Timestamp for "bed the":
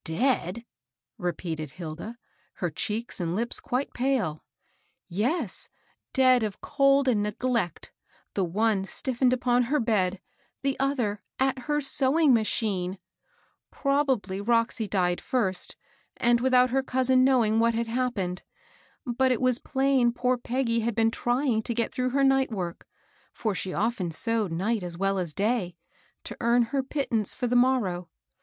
9.80-10.78